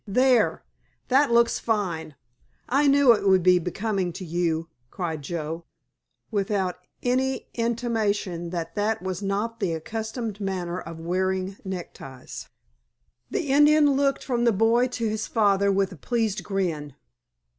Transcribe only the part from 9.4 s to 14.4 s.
the accustomed manner of wearing neckties. The Indian looked